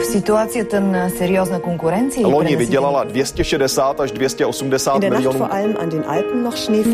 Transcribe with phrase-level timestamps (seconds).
[0.00, 5.48] В ситуацията на сериозна конкуренция Loni vydělala 260 až 280 miljonů.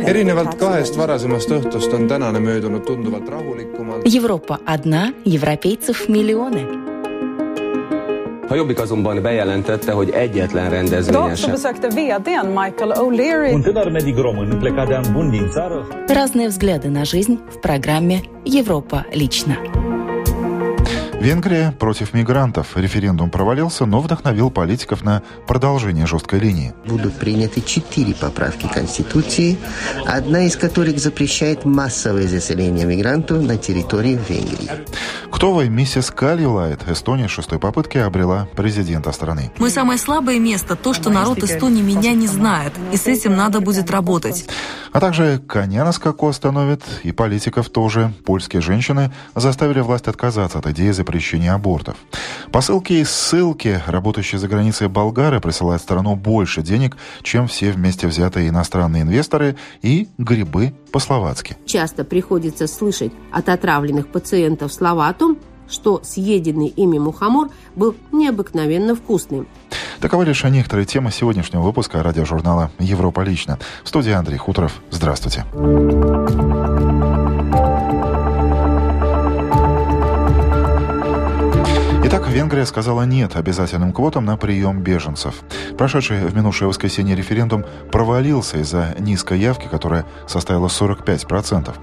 [0.07, 4.03] erinevalt kahest varasemast õhtust on tänane möödunud tunduvalt rahulikumalt.
[4.17, 6.63] Европа одна, европейцев миллионы.
[8.51, 11.51] A Jobbik azonban bejelentette, hogy egyetlen rendezvényen sem.
[11.51, 16.49] besökte vdn Michael O'Leary Un tânăr medic român plecat de an bun din țară Разные
[16.49, 19.57] взгляды на жизнь в программе «Европа лично».
[21.27, 22.77] Венгрия против мигрантов.
[22.77, 26.73] Референдум провалился, но вдохновил политиков на продолжение жесткой линии.
[26.87, 29.59] будут приняты четыре поправки Конституции,
[30.07, 34.71] одна из которых запрещает массовое заселение мигрантов на территории Венгрии.
[35.33, 39.51] Ктовой миссис Калилайт Эстония шестой попытки обрела президента страны.
[39.59, 43.61] Мое самое слабое место– то, что народ Эстонии меня не знает, и с этим надо
[43.61, 44.49] будет работать.
[44.93, 48.15] А также коня на скаку остановит, и политиков тоже.
[48.25, 51.97] Польские женщины заставили власть отказаться от идеи запрещения абортов.
[52.53, 58.49] Посылки и ссылки, работающие за границей болгары, присылают страну больше денег, чем все вместе взятые
[58.49, 61.57] иностранные инвесторы и грибы по-словацки.
[61.65, 68.95] Часто приходится слышать от отравленных пациентов слова о том, что съеденный ими мухомор был необыкновенно
[68.95, 69.49] вкусным.
[70.01, 73.59] Таковы лишь некоторые темы сегодняшнего выпуска радиожурнала «Европа лично».
[73.83, 74.83] В студии Андрей Хуторов.
[74.91, 75.45] Здравствуйте.
[75.55, 77.26] Итак,
[82.37, 85.37] Венгрия сказала «нет» обязательным квотам на прием беженцев.
[85.79, 91.75] Прошедший в минувшее воскресенье референдум провалился из-за низкой явки, которая составила 45%.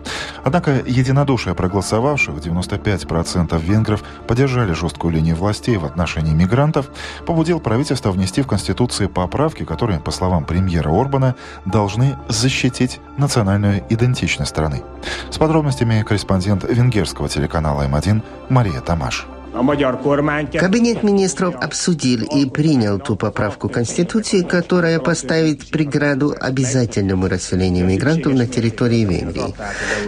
[0.44, 6.92] Однако единодушие проголосовавших, 95% венгров поддержали жесткую линию властей в отношении мигрантов,
[7.26, 11.34] побудил правительство внести в Конституции поправки, которые, по словам премьера Орбана,
[11.66, 14.84] должны защитить национальную идентичность страны.
[15.32, 19.26] С подробностями корреспондент венгерского телеканала М1 Мария Тамаш.
[19.54, 28.48] Кабинет министров обсудил и принял ту поправку Конституции, которая поставит преграду обязательному расселению мигрантов на
[28.48, 29.54] территории Венгрии,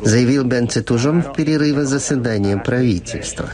[0.04, 3.50] заявил Бенце Тужон в перерыве заседания правительства.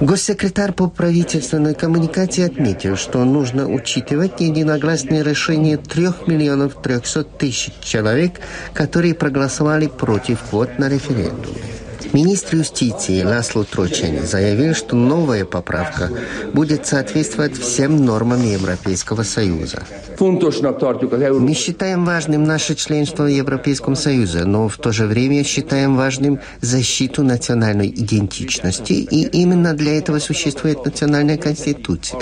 [0.00, 8.40] Госсекретарь по правительственной коммуникации отметил, что нужно учитывать единогласное решение трех миллионов трехсот тысяч человек,
[8.74, 11.87] которые проголосовали против квот на референдуме.
[12.12, 16.10] Министр юстиции Ласло Трочани заявил, что новая поправка
[16.52, 19.82] будет соответствовать всем нормам Европейского Союза.
[20.18, 26.40] Мы считаем важным наше членство в Европейском Союзе, но в то же время считаем важным
[26.60, 32.20] защиту национальной идентичности, и именно для этого существует национальная конституция,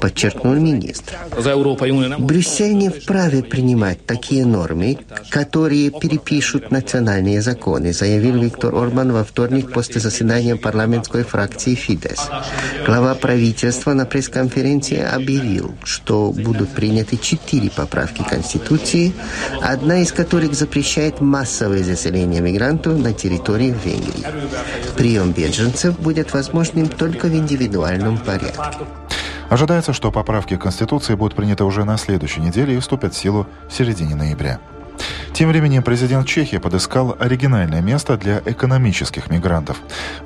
[0.00, 1.16] подчеркнул министр.
[2.18, 4.98] Брюссель не вправе принимать такие нормы,
[5.30, 12.28] которые перепишут национальные законы, заявил Виктор Орбан во вторник после заседания парламентской фракции «Фидес».
[12.86, 19.12] Глава правительства на пресс-конференции объявил, что будут приняты четыре поправки Конституции,
[19.62, 24.26] одна из которых запрещает массовое заселение мигрантов на территории Венгрии.
[24.96, 28.86] Прием беженцев будет возможным только в индивидуальном порядке.
[29.48, 33.72] Ожидается, что поправки Конституции будут приняты уже на следующей неделе и вступят в силу в
[33.72, 34.60] середине ноября.
[35.40, 39.78] Тем временем президент Чехии подыскал оригинальное место для экономических мигрантов.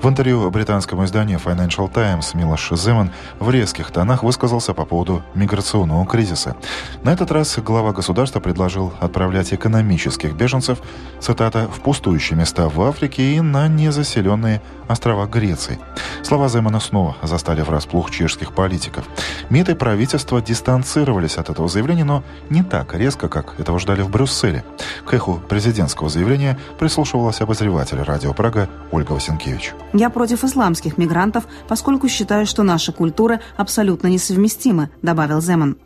[0.03, 6.05] В интервью британскому изданию Financial Times Милош Земан в резких тонах высказался по поводу миграционного
[6.05, 6.57] кризиса.
[7.05, 10.81] На этот раз глава государства предложил отправлять экономических беженцев,
[11.21, 15.79] цитата, в пустующие места в Африке и на незаселенные острова Греции.
[16.25, 19.05] Слова Земана снова застали врасплох чешских политиков.
[19.49, 24.11] МИД и правительство дистанцировались от этого заявления, но не так резко, как этого ждали в
[24.11, 24.65] Брюсселе.
[25.07, 29.75] К эху президентского заявления прислушивалась обозреватель радио Прага Ольга Васенкевич.
[29.93, 35.77] Я против исламских мигрантов, поскольку считаю, что наши культуры абсолютно несовместимы, добавил Земан.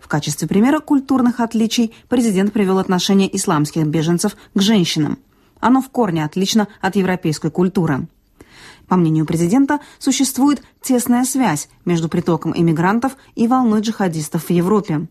[0.00, 5.18] В качестве примера культурных отличий президент привел отношение исламских беженцев к женщинам.
[5.60, 8.06] Оно в корне отлично от европейской культуры.
[8.86, 15.08] По мнению президента, существует тесная связь между притоком иммигрантов и волной джихадистов в Европе.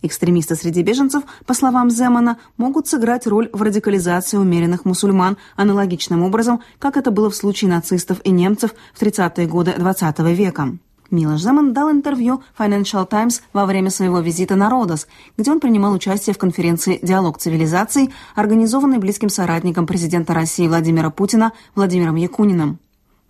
[0.00, 6.60] Экстремисты среди беженцев, по словам Земана, могут сыграть роль в радикализации умеренных мусульман аналогичным образом,
[6.78, 10.78] как это было в случае нацистов и немцев в 30-е годы XX века.
[11.10, 15.94] Милош Земан дал интервью Financial Times во время своего визита на Родос, где он принимал
[15.94, 22.78] участие в конференции «Диалог цивилизаций», организованной близким соратником президента России Владимира Путина Владимиром Якуниным.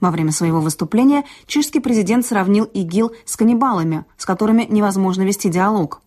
[0.00, 6.02] Во время своего выступления чешский президент сравнил ИГИЛ с каннибалами, с которыми невозможно вести диалог.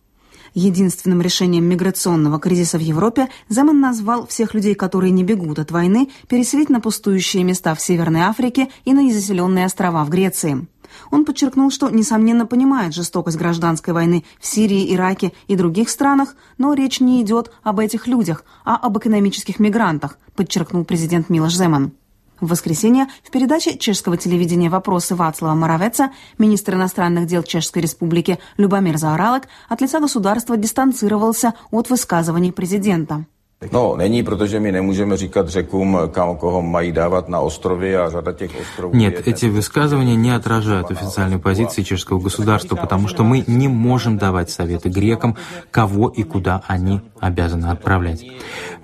[0.54, 6.10] Единственным решением миграционного кризиса в Европе Земан назвал всех людей, которые не бегут от войны,
[6.28, 10.66] переселить на пустующие места в Северной Африке и на незаселенные острова в Греции.
[11.10, 16.74] Он подчеркнул, что, несомненно, понимает жестокость гражданской войны в Сирии, Ираке и других странах, но
[16.74, 21.92] речь не идет об этих людях, а об экономических мигрантах, подчеркнул президент Милош Земан.
[22.42, 28.98] В воскресенье в передаче чешского телевидения «Вопросы» Вацлава Моровеца министр иностранных дел Чешской Республики Любомир
[28.98, 33.26] Заоралок от лица государства дистанцировался от высказываний президента.
[33.70, 38.32] No, není, protože my nemůžeme říkat řekům, kam koho mají dávat на острове, а řada
[38.32, 38.94] těch островов...
[38.94, 44.50] Нет, эти высказывания не отражают официальной позиции чешского государства, потому что мы не можем давать
[44.50, 45.36] советы грекам,
[45.70, 48.26] кого и куда они обязаны отправлять.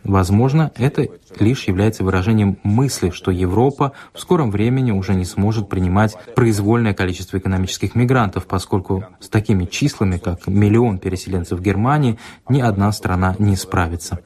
[0.04, 1.08] Возможно, это
[1.40, 7.38] лишь является выражением мысли, что Европа в скором времени уже не сможет принимать произвольное количество
[7.38, 12.18] экономических мигрантов, поскольку с такими числами, как миллион переселенцев в Германии,
[12.48, 14.20] ни одна страна не справится.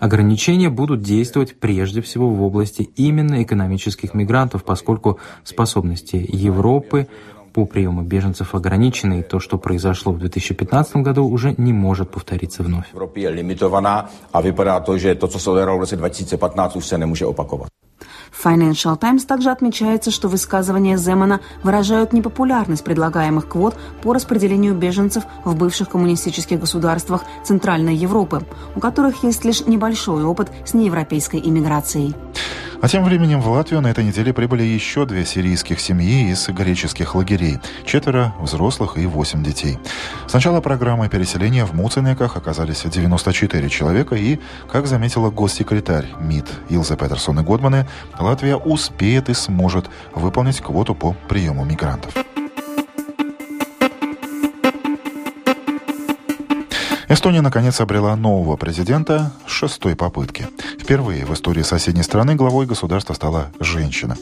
[0.00, 7.08] Ограничения будут действовать прежде всего в области именно экономических мигрантов, поскольку способности Европы
[7.58, 12.62] по приему беженцев ограничены, и то, что произошло в 2015 году, уже не может повториться
[12.62, 12.86] вновь.
[14.32, 17.68] а vypadá to, že to, co se odehrálo v roce 2015, už se nemůže opakovat.
[18.30, 25.56] Financial Times также отмечается, что высказывания Земана выражают непопулярность предлагаемых квот по распределению беженцев в
[25.56, 28.44] бывших коммунистических государствах Центральной Европы,
[28.76, 32.14] у которых есть лишь небольшой опыт с неевропейской иммиграцией.
[32.80, 37.16] А тем временем в Латвию на этой неделе прибыли еще две сирийских семьи из греческих
[37.16, 37.58] лагерей.
[37.84, 39.78] Четверо взрослых и восемь детей.
[40.28, 44.38] С начала программы переселения в Муценеках оказались 94 человека и,
[44.70, 51.16] как заметила госсекретарь МИД Илза Петерсон и Годманы, Латвия успеет и сможет выполнить квоту по
[51.28, 52.14] приему мигрантов.
[57.18, 60.46] Эстония, наконец, обрела нового президента с шестой попытки.
[60.78, 64.16] Впервые в истории соседней страны главой государства стала женщина.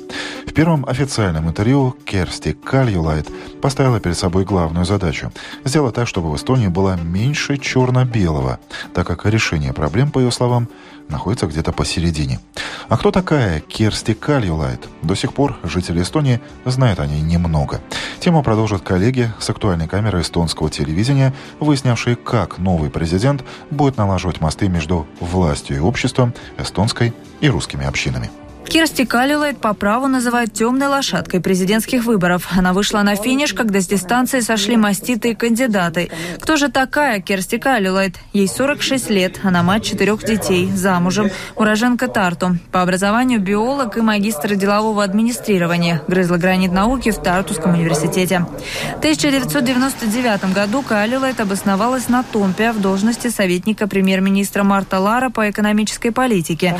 [0.46, 3.28] В первом официальном интервью Керсти Кальюлайт
[3.60, 5.30] поставила перед собой главную задачу–
[5.64, 8.60] сделать так, чтобы в Эстонии было меньше черно-белого,
[8.94, 10.66] так как решение проблем, по ее словам,
[11.08, 12.40] находится где-то посередине.
[12.88, 14.88] А кто такая Керсти Кальюлайт?
[15.02, 17.80] До сих пор жители Эстонии знают о ней немного.
[18.20, 24.68] Тему продолжат коллеги с актуальной камеры эстонского телевидения, выяснявшие, как новый президент будет налаживать мосты
[24.68, 28.30] между властью и обществом, эстонской и русскими общинами.
[28.68, 32.48] Кирсти Калилайт по праву называют темной лошадкой президентских выборов.
[32.56, 36.10] Она вышла на финиш, когда с дистанции сошли маститые кандидаты.
[36.40, 38.16] Кто же такая Кирсти Калилайт?
[38.32, 42.58] Ей 46 лет, она мать четырех детей, замужем, уроженка Тарту.
[42.72, 46.02] По образованию биолог и магистр делового администрирования.
[46.08, 48.46] Грызла гранит науки в Тартуском университете.
[48.94, 56.10] В 1999 году Калилайт обосновалась на Томпе в должности советника премьер-министра Марта Лара по экономической
[56.10, 56.76] политике.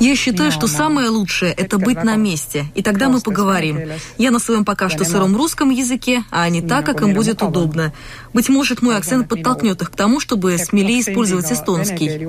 [0.00, 3.78] Я считаю, что самое лучшее– это быть на месте, и тогда мы поговорим.
[4.18, 7.92] Я на своем пока что сыром русском языке, а не так, как им будет удобно.
[8.32, 12.26] Быть может, мой акцент подтолкнет их к тому, чтобы смелее использовать эстонский.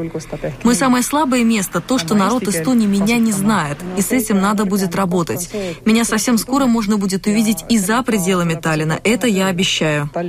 [0.63, 4.65] Мое самое слабое место– то, что народ Эстонии меня не знает, и с этим надо
[4.65, 5.49] будет работать.
[5.85, 10.09] Меня совсем скоро можно будет увидеть и за пределами Таллина, это я обещаю.
[10.13, 10.19] А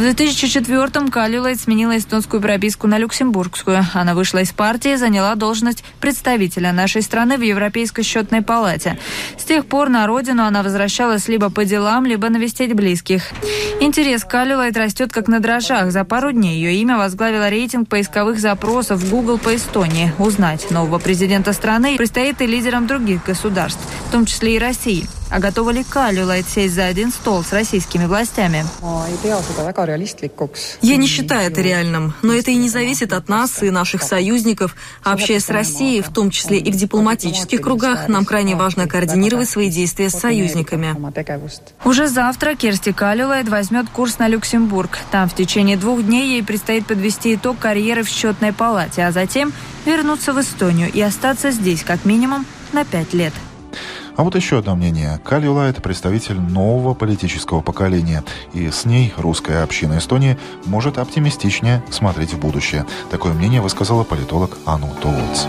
[0.00, 3.84] в 2004-м Калилайт сменила эстонскую прописку на люксембургскую.
[3.94, 8.98] Она вышла из партии, заняла должность представителя нашей страны в Европейской счетной палате.
[9.36, 13.24] С тех пор на родину она возвращалась либо по делам, либо навестить близких.
[13.80, 15.90] Интерес к Калилайт растет как на дрожжах.
[15.90, 20.12] За пару дней ее имя возглавило рейтинг поисковых запросов Google по Эстонии.
[20.18, 25.19] Узнать нового президента страны предстоит и лидерам других государств, в том числе и России.
[25.30, 28.64] А готова ли Калюлайт сесть за один стол с российскими властями?
[30.82, 34.74] Я не считаю это реальным, но это и не зависит от нас и наших союзников.
[35.04, 39.70] Общаясь с Россией, в том числе и в дипломатических кругах, нам крайне важно координировать свои
[39.70, 40.96] действия с союзниками.
[41.84, 44.98] Уже завтра Керсти Калюлайт возьмет курс на Люксембург.
[45.12, 49.52] Там в течение двух дней ей предстоит подвести итог карьеры в счетной палате, а затем
[49.86, 53.32] вернуться в Эстонию и остаться здесь как минимум на пять лет.
[54.16, 55.18] А вот еще одно мнение.
[55.24, 62.34] Калюла– это представитель нового политического поколения, и с ней русская община Эстонии может оптимистичнее смотреть
[62.34, 62.84] в будущее.
[63.10, 65.46] Такое мнение высказала политолог Ану Толц.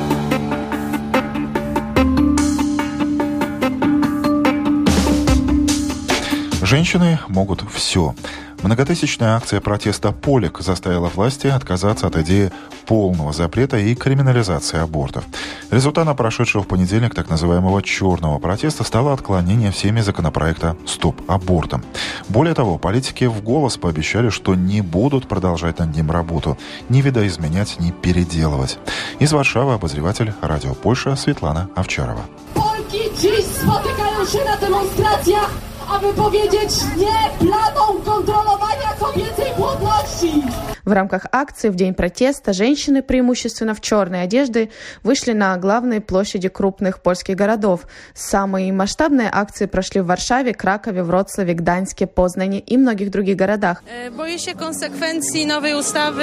[6.61, 8.15] Женщины могут все.
[8.63, 12.51] Многотысячная акция протеста «Полик» заставила власти отказаться от идеи
[12.85, 15.23] полного запрета и криминализации абортов.
[15.71, 21.83] Результатом прошедшего в понедельник так называемого «черного протеста» стало отклонение всеми законопроекта «Стоп абортам».
[22.29, 26.57] Более того, политики в голос пообещали, что не будут продолжать над ним работу,
[26.89, 28.77] ни видоизменять, ни переделывать.
[29.17, 32.25] Из Варшавы обозреватель «Радио Польша» Светлана Овчарова.
[32.53, 40.43] Полки dziś spotykają się na demonstracjach, aby powiedzieć nie planom kontrolowania kobiecej płodności.
[40.85, 44.69] В рамках акции в День протеста женщины, преимущественно в черной одежде,
[45.03, 47.81] вышли на главные площади крупных польских городов.
[48.13, 53.83] Самые масштабные акции прошли в Варшаве, Кракове, Вроцлаве, Гданьске, Познане и многих других городах.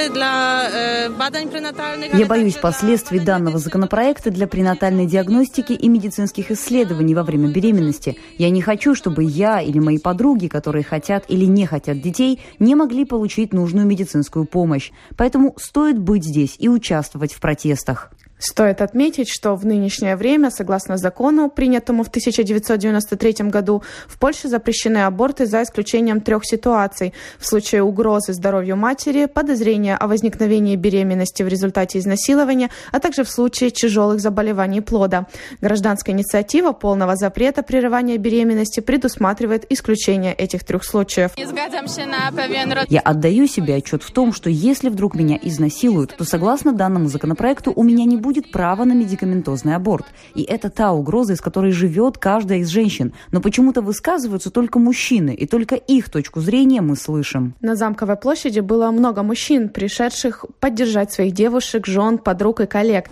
[0.08, 2.14] Для бадаń пренатальных.
[2.14, 8.16] Я боюсь последствий данного законопроекта для пренатальной диагностики и медицинских исследований во время беременности.
[8.38, 12.74] Я не хочу, чтобы я или мои подруги, которые хотят или не хотят детей, не
[12.74, 14.90] могли получить нужную медицинскую помощь.
[15.16, 18.12] Поэтому стоит быть здесь и участвовать в протестах.
[18.38, 24.98] Стоит отметить, что в нынешнее время, согласно закону, принятому в 1993 году, в Польше запрещены
[24.98, 27.12] аборты за исключением трех ситуаций.
[27.38, 33.30] В случае угрозы здоровью матери, подозрения о возникновении беременности в результате изнасилования, а также в
[33.30, 35.26] случае тяжелых заболеваний плода.
[35.60, 41.32] Гражданская инициатива полного запрета прерывания беременности предусматривает исключение этих трех случаев.
[42.88, 47.72] Я отдаю себе отчет в том, что если вдруг меня изнасилуют, то согласно данному законопроекту
[47.74, 50.04] у меня не будет будет право на медикаментозный аборт.
[50.34, 53.14] И это та угроза, из которой живет каждая из женщин.
[53.32, 57.54] Но почему-то высказываются только мужчины, и только их точку зрения мы слышим.
[57.62, 63.06] На Замковой площади было много мужчин, пришедших поддержать своих девушек, жен, подруг и коллег.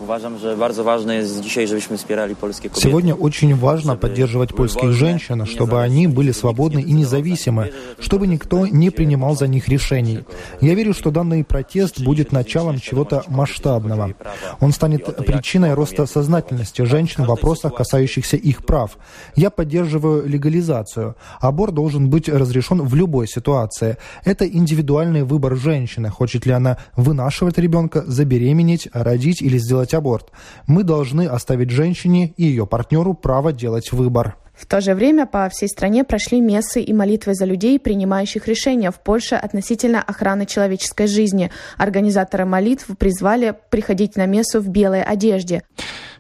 [2.75, 8.91] Сегодня очень важно поддерживать польских женщин, чтобы они были свободны и независимы, чтобы никто не
[8.91, 10.25] принимал за них решений.
[10.61, 14.13] Я верю, что данный протест будет началом чего-то масштабного.
[14.61, 18.99] Он станет причиной роста сознательности женщин в вопросах, касающихся их прав.
[19.35, 21.17] Я поддерживаю легализацию.
[21.41, 23.97] Аборт должен быть разрешен в любой ситуации.
[24.25, 30.31] Это индивидуальный выбор женщины, хочет ли она вынашивать ребенка, забеременеть, родить или сделать аборт.
[30.67, 34.37] Мы должны оставить женщине и ее партнеру право делать выбор.
[34.57, 38.91] В то же время по всей стране прошли мессы и молитвы за людей, принимающих решения
[38.91, 41.51] в Польше относительно охраны человеческой жизни.
[41.77, 45.63] Организаторы молитв призвали приходить на мессу в белой одежде.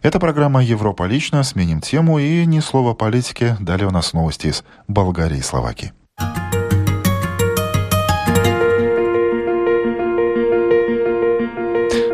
[0.02, 1.42] Это программа «Европа лично».
[1.42, 3.56] Сменим тему и ни слова политики.
[3.60, 5.92] Далее у нас новости из Болгарии и Словакии.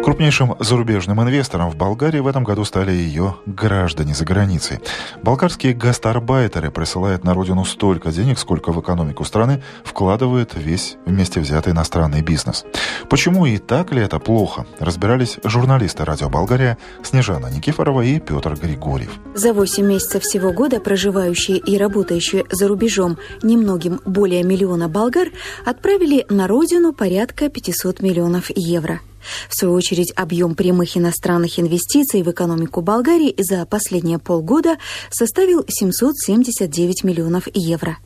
[0.02, 4.80] Крупнейшим зарубежным инвестором в Болгарии в этом году стали ее граждане за границей.
[5.22, 11.72] Болгарские гастарбайтеры присылают на родину столько денег, сколько в экономику страны вкладывает весь вместе взятый
[11.72, 12.64] иностранный бизнес.
[13.08, 19.12] Почему и так ли это плохо, разбирались журналисты «Радио Болгария» Снежана Никифорова и Петр Григорьев.
[19.34, 25.28] За 8 месяцев всего года проживающие и работающие за рубежом немногим более миллиона болгар
[25.64, 29.00] отправили на родину порядка 500 миллионов евро.
[29.48, 34.76] В свою очередь, объем прямых иностранных инвестиций в экономику Болгарии за последние полгода
[35.10, 37.98] составил 779 миллионов евро.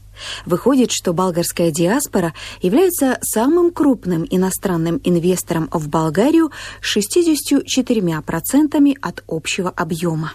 [0.46, 2.32] Выходит, что болгарская диаспора
[2.62, 10.32] является самым крупным иностранным инвестором в Болгарию с 64% от общего объема.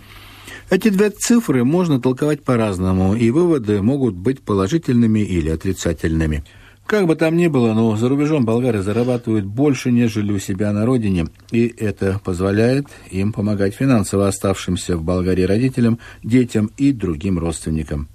[0.70, 6.46] Эти две цифры можно толковать по-разному, и выводы могут быть положительными или отрицательными–
[6.92, 10.86] как бы там ни было, но за рубежом болгары зарабатывают больше, нежели у себя на
[10.86, 18.10] родине, и это позволяет им помогать финансово оставшимся в Болгарии родителям, детям и другим родственникам.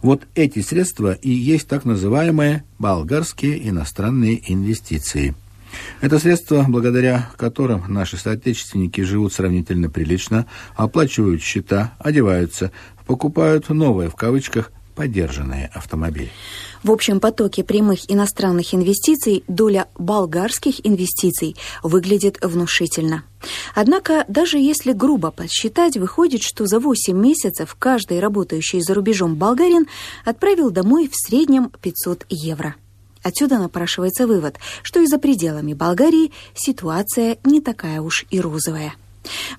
[0.00, 5.34] Вот эти средства и есть так называемые болгарские иностранные инвестиции.
[6.00, 12.70] Это средства, благодаря которым наши соотечественники живут сравнительно прилично, оплачивают счета, одеваются,
[13.08, 16.30] покупают новые, в кавычках, поддержанные автомобили.
[16.82, 23.24] В общем потоке прямых иностранных инвестиций доля болгарских инвестиций выглядит внушительно.
[23.74, 29.86] Однако, даже если грубо подсчитать, выходит, что за 8 месяцев каждый работающий за рубежом болгарин
[30.24, 32.76] отправил домой в среднем 500 евро.
[33.22, 38.94] Отсюда напрашивается вывод, что и за пределами Болгарии ситуация не такая уж и розовая.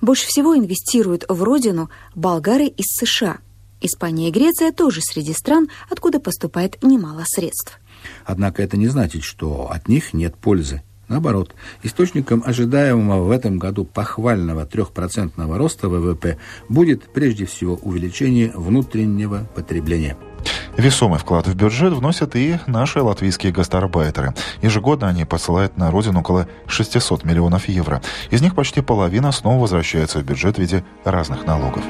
[0.00, 3.38] Больше всего инвестируют в родину болгары из США–
[3.80, 7.80] Испания и Греция тоже среди стран, откуда поступает немало средств.
[8.24, 10.82] Однако это не значит, что от них нет пользы.
[11.08, 19.48] Наоборот, источником ожидаемого в этом году похвального трехпроцентного роста ВВП будет прежде всего увеличение внутреннего
[19.56, 20.16] потребления.
[20.76, 24.34] Весомый вклад в бюджет вносят и наши латвийские гастарбайтеры.
[24.62, 28.00] Ежегодно они посылают на родину около 600 миллионов евро.
[28.30, 31.82] Из них почти половина снова возвращается в бюджет в виде разных налогов.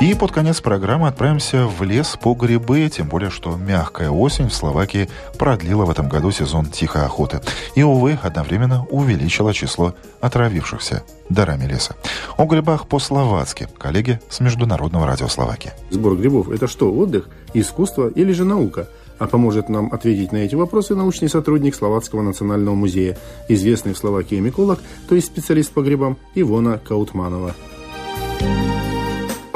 [0.00, 4.54] И под конец программы отправимся в лес по грибы, тем более, что мягкая осень в
[4.54, 7.42] Словакии продлила в этом году сезон тихой охоты.
[7.74, 11.96] И, увы, одновременно увеличила число отравившихся дарами леса.
[12.38, 13.68] О грибах по-словацки.
[13.76, 15.72] Коллеги с Международного радио Словакии.
[15.90, 18.88] Сбор грибов– это что, отдых, искусство или же наука?
[19.18, 24.36] А поможет нам ответить на эти вопросы научный сотрудник Словацкого национального музея, известный в Словакии
[24.36, 24.80] миколог,
[25.10, 27.54] то есть специалист по грибам Ивона Каутманова.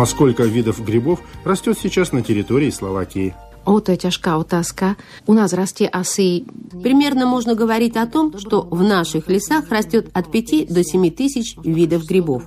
[0.04, 3.34] А сколько видов грибов растет сейчас на территории Словакии?
[3.64, 4.96] О, это тяжкая otázka.
[5.26, 6.44] У нас расте asi...
[6.82, 11.56] Примерно можно говорить о том, что в наших лесах растет от 5 до 7 тысяч
[11.64, 12.42] видов грибов.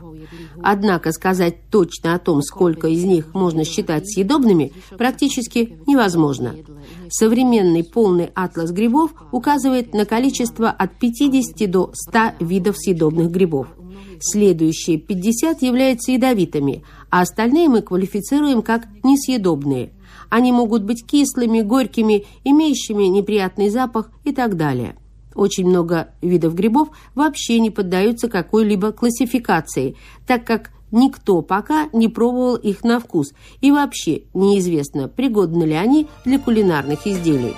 [0.61, 6.55] Однако сказать точно о том, сколько из них можно считать съедобными, практически невозможно.
[7.09, 13.67] Современный полный атлас грибов указывает на количество от 50 до 100 видов съедобных грибов.
[14.19, 19.91] Следующие 50 являются ядовитыми, а остальные мы квалифицируем как несъедобные.
[20.29, 24.95] Они могут быть кислыми, горькими, имеющими неприятный запах и так далее.
[25.33, 29.95] Очень много видов грибов вообще не поддаются какой-либо классификации,
[30.25, 36.07] так как никто пока не пробовал их на вкус, и вообще неизвестно, пригодны ли они
[36.25, 37.53] для кулинарных изделий.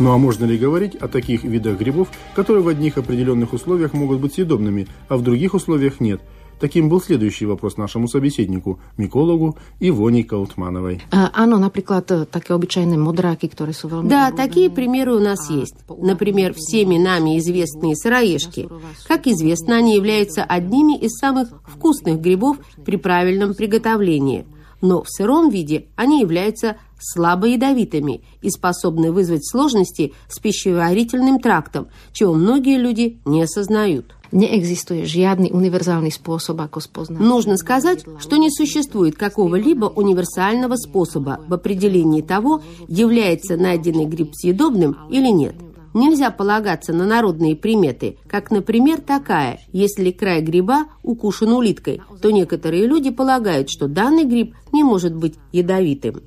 [0.00, 4.20] Ну а можно ли говорить о таких видах грибов, которые в одних определенных условиях могут
[4.20, 6.20] быть съедобными, а в других условиях нет?
[6.60, 11.02] Таким был следующий вопрос нашему собеседнику, микологу Ивоне Каутмановой.
[11.12, 14.08] А, оно, например, такие обычные мудраки, которые veľmi...
[14.08, 15.76] Да, такие примеры у нас есть.
[15.88, 18.68] Например, всеми нами известные сыроежки.
[19.06, 24.44] Как известно, они являются одними из самых вкусных грибов при правильном приготовлении.
[24.80, 31.88] Но в сыром виде они являются слабо ядовитыми и способны вызвать сложности с пищеварительным трактом,
[32.12, 34.14] чего многие люди не осознают.
[34.30, 37.18] Неэкзистует žiadny универсальный способ, spoznať.
[37.18, 44.98] Нужно сказать, что не существует какого-либо универсального способа в определении того, является найденный гриб съедобным
[45.08, 45.54] или нет.
[45.94, 49.60] Нельзя полагаться на народные приметы, как, например, такая.
[49.72, 55.34] Если край гриба укушен улиткой, то некоторые люди полагают, что данный гриб не может быть
[55.52, 56.22] ядовитым.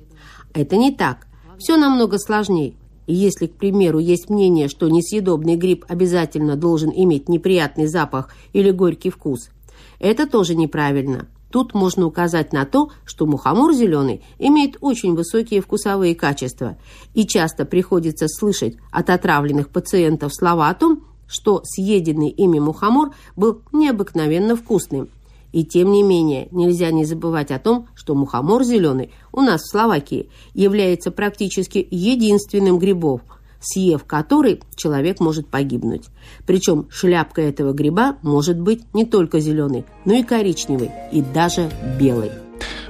[0.52, 1.26] Это не так.
[1.58, 2.74] Все намного сложнее.
[3.06, 8.70] И если, к примеру, есть мнение, что несъедобный гриб обязательно должен иметь неприятный запах или
[8.70, 9.50] горький вкус,
[9.98, 11.28] это тоже неправильно.
[11.52, 16.78] Тут можно указать на то, что мухомор зеленый имеет очень высокие вкусовые качества,
[17.12, 23.60] и часто приходится слышать от отравленных пациентов слова о том, что съеденный ими мухомор был
[23.70, 25.08] необыкновенно вкусным–
[25.52, 29.70] и тем не менее, нельзя не забывать о том, что мухомор зеленый у нас в
[29.70, 33.20] Словакии является практически единственным грибов,
[33.62, 36.04] съев который человек может погибнуть.
[36.46, 42.30] Причем шляпка этого гриба может быть не только зеленой, но и коричневой, и даже белой.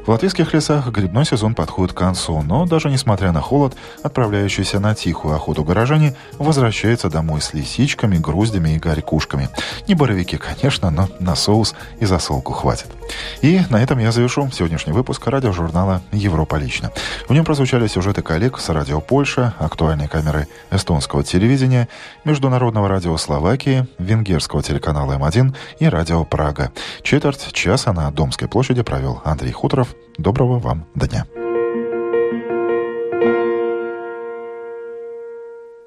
[0.05, 4.97] В латвийских лесах грибной сезон подходит к концу, но даже несмотря на холод, отправляющиеся на
[4.97, 9.49] тихую охоту горожане возвращаются домой с лисичками, груздями и горькушками.
[9.87, 12.89] Не боровики, конечно, но на соус и засолку хватит.
[13.43, 16.91] И на этом я завершу сегодняшний выпуск радиожурнала «Европа лично».
[17.29, 21.89] В нем прозвучали сюжеты коллег с радио Польша, актуальные камеры эстонского телевидения,
[22.25, 26.73] международного радио Словакии, венгерского телеканала М1 и радио Прага.
[27.03, 29.92] Четверть часа на Домской площади провел Андрей Хуторов.
[30.19, 31.42] Доброго вам дня.